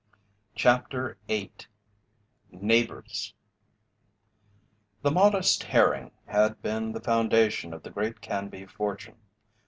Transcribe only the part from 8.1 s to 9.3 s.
Canby fortune.